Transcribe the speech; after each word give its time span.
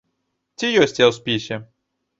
Ці 0.57 0.65
ёсць 0.81 0.99
я 1.03 1.11
ў 1.11 1.15
спісе? 1.21 1.63